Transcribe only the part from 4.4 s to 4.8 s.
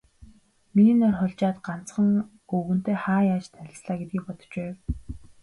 байв.